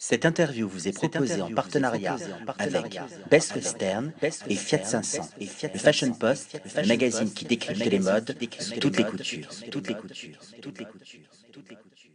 [0.00, 2.16] Cette interview vous est proposée en partenariat
[2.58, 8.36] avec Best Western et Fiat 500, le Fashion Post, le magazine qui décrypte les modes
[8.60, 9.48] sous toutes les coutures.
[9.70, 10.38] Toutes les coutures.
[10.62, 11.28] Toutes les coutures.
[11.52, 12.08] Toutes les coutures.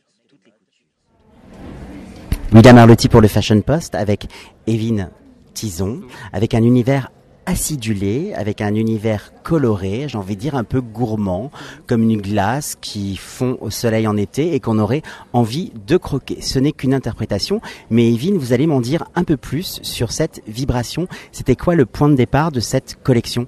[2.53, 4.27] William Arlotti pour le Fashion Post avec
[4.65, 5.09] Evin
[5.53, 7.11] Tison, avec un univers
[7.45, 11.51] acidulé, avec un univers coloré, j'ai envie de dire un peu gourmand,
[11.87, 15.01] comme une glace qui fond au soleil en été et qu'on aurait
[15.33, 16.41] envie de croquer.
[16.41, 20.41] Ce n'est qu'une interprétation, mais Evin, vous allez m'en dire un peu plus sur cette
[20.47, 21.07] vibration.
[21.31, 23.47] C'était quoi le point de départ de cette collection?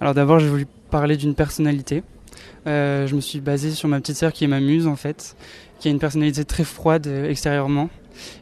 [0.00, 2.02] Alors d'abord, j'ai voulu parler d'une personnalité.
[2.66, 5.36] Euh, je me suis basé sur ma petite sœur qui est ma muse en fait,
[5.80, 7.88] qui a une personnalité très froide euh, extérieurement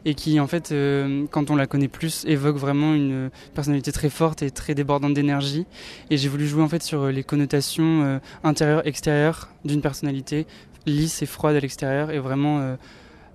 [0.03, 4.09] et qui en fait euh, quand on la connaît plus évoque vraiment une personnalité très
[4.09, 5.65] forte et très débordante d'énergie
[6.09, 10.45] et j'ai voulu jouer en fait sur les connotations euh, intérieures extérieures d'une personnalité
[10.85, 12.75] lisse et froide à l'extérieur et vraiment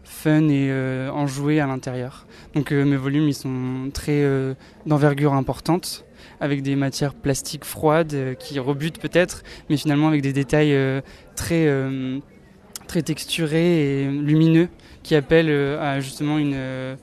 [0.02, 0.72] fun et
[1.10, 2.26] enjouée à l'intérieur.
[2.54, 4.26] Donc mes volumes ils sont très
[4.86, 6.04] d'envergure importante
[6.40, 10.76] avec des matières plastiques froides qui rebutent peut-être mais finalement avec des détails
[11.36, 11.68] très
[12.86, 14.68] très texturés et lumineux
[15.02, 16.96] qui appelle euh, à justement une, euh,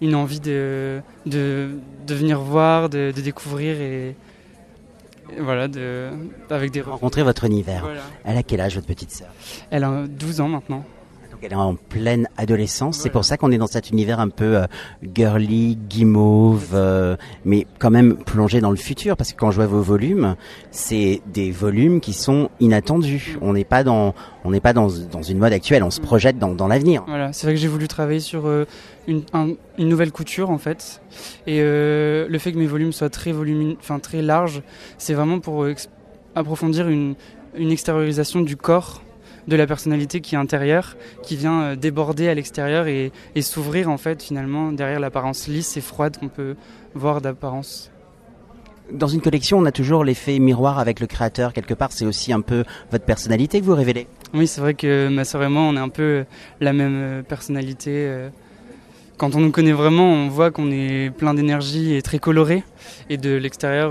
[0.00, 1.70] une envie de, de,
[2.06, 4.14] de venir voir, de, de découvrir et,
[5.38, 6.08] voilà, de,
[6.50, 7.86] avec des rencontrer votre univers.
[8.24, 9.28] Elle a quel âge votre petite sœur?
[9.70, 10.84] Elle a 12 ans maintenant
[11.42, 12.98] elle est en pleine adolescence.
[12.98, 14.66] C'est pour ça qu'on est dans cet univers un peu euh,
[15.14, 19.16] girly, guimauve, euh, mais quand même plongé dans le futur.
[19.16, 20.36] Parce que quand je vois vos volumes,
[20.70, 23.38] c'est des volumes qui sont inattendus.
[23.40, 24.14] On n'est pas dans,
[24.44, 25.82] on n'est pas dans, dans, une mode actuelle.
[25.82, 27.04] On se projette dans, dans l'avenir.
[27.06, 28.64] Voilà, c'est vrai que j'ai voulu travailler sur euh,
[29.06, 29.22] une,
[29.78, 31.00] une, nouvelle couture en fait,
[31.46, 34.62] et le fait que mes volumes soient très volumineux, enfin très larges,
[34.98, 35.66] c'est vraiment pour
[36.34, 37.14] approfondir une,
[37.56, 39.02] une extériorisation du corps
[39.48, 43.10] de la personnalité qui est intérieure, qui vient euh, déborder à l'extérieur et,
[43.40, 46.54] s'ouvrir en fait finalement derrière l'apparence lisse et froide qu'on peut
[46.94, 47.90] voir d'apparence.
[48.92, 51.52] Dans une collection, on a toujours l'effet miroir avec le créateur.
[51.52, 54.06] Quelque part, c'est aussi un peu votre personnalité que vous révélez.
[54.34, 56.24] Oui, c'est vrai que ma soeur et moi, on est un peu
[56.60, 57.90] la même euh, personnalité.
[57.94, 58.28] Euh.
[59.16, 62.64] Quand on nous connaît vraiment, on voit qu'on est plein d'énergie et très coloré.
[63.08, 63.90] Et de l'extérieur,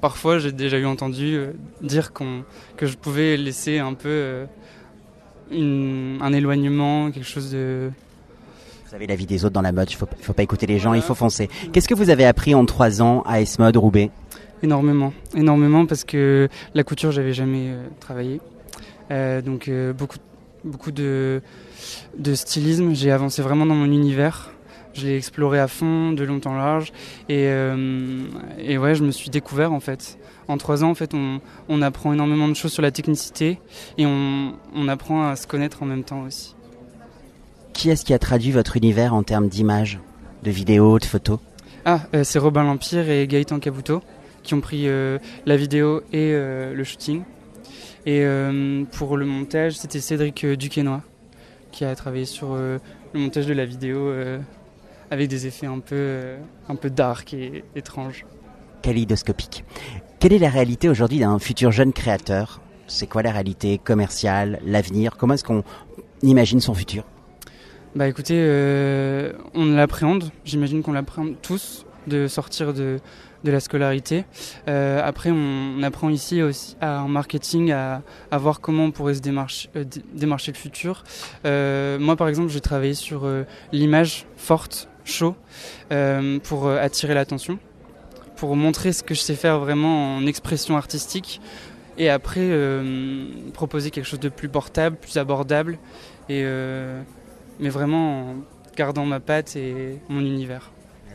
[0.00, 1.38] parfois, j'ai déjà eu entendu
[1.82, 2.44] dire qu'on,
[2.78, 4.46] que je pouvais laisser un peu
[5.52, 7.90] un éloignement, quelque chose de...
[8.88, 10.78] Vous avez la vie des autres dans la mode, il faut, faut pas écouter les
[10.78, 11.48] gens, il faut foncer.
[11.72, 14.10] Qu'est-ce que vous avez appris en trois ans à S-Mode Roubaix?
[14.62, 18.40] Énormément, énormément parce que la couture, j'avais jamais euh, travaillé.
[19.10, 20.16] Euh, donc euh, beaucoup,
[20.64, 21.42] beaucoup de,
[22.16, 24.53] de stylisme, j'ai avancé vraiment dans mon univers.
[24.94, 26.92] Je l'ai exploré à fond, de long en large.
[27.28, 30.18] Et, et ouais, je me suis découvert en fait
[30.48, 33.58] en trois ans, en fait, on, apprend énormément de choses sur la technicité
[33.98, 36.54] et on, apprend à se connaître en même temps aussi.
[37.72, 39.98] Qui est-ce qui a traduit votre univers en termes d'images,
[40.42, 41.38] de vidéos, de photos?
[41.84, 44.02] Ah, euh, c'est Robin L'Empire et Gaëtan Cabuto
[44.42, 47.22] qui ont pris euh, la vidéo et euh, le shooting.
[48.06, 48.22] Et
[48.92, 51.00] pour le montage, c'était Cédric Duquesnoy
[51.72, 52.78] qui a travaillé sur le
[53.14, 54.12] montage de la vidéo
[55.10, 56.34] avec des effets un peu,
[56.68, 58.26] un peu dark et étranges.
[58.82, 59.64] Kaléidoscopique.
[60.20, 62.60] Quelle est la réalité aujourd'hui d'un futur jeune créateur?
[62.86, 65.16] C'est quoi la réalité commerciale, l'avenir?
[65.16, 65.64] Comment est-ce qu'on
[66.22, 67.04] imagine son futur?
[67.94, 72.98] Bah écoutez, euh, on l'appréhende, j'imagine qu'on l'appréhende tous, de sortir de,
[73.44, 74.24] de la scolarité.
[74.68, 79.14] Euh, après, on, apprend ici aussi à, en marketing à, à, voir comment on pourrait
[79.14, 81.04] se démarcher, euh, démarcher le futur.
[81.44, 83.28] moi, par exemple, j'ai travaillé sur
[83.72, 85.36] l'image forte, chaud,
[86.42, 87.58] pour attirer l'attention
[88.36, 91.40] pour montrer ce que je sais faire vraiment en expression artistique
[91.96, 95.78] et après euh, proposer quelque chose de plus portable, plus abordable
[96.28, 97.00] et euh,
[97.60, 98.36] mais vraiment en
[98.76, 100.72] gardant ma patte et mon univers.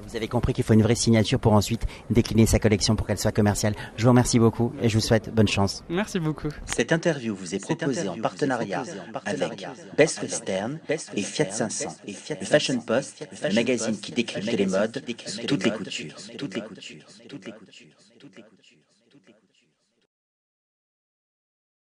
[0.09, 3.19] Vous avez compris qu'il faut une vraie signature pour ensuite décliner sa collection pour qu'elle
[3.19, 3.75] soit commerciale.
[3.95, 5.83] Je vous remercie beaucoup et je vous souhaite bonne chance.
[5.87, 6.49] Merci beaucoup.
[6.65, 8.83] Cette interview vous est proposée en partenariat
[9.25, 15.03] avec Best Western et Fiat 500, le Fashion Post, le magazine qui décrypte les modes
[15.47, 16.15] toutes les coutures.
[16.37, 17.05] Toutes les coutures.
[17.27, 17.97] Toutes les coutures.
[18.17, 18.88] Toutes les coutures.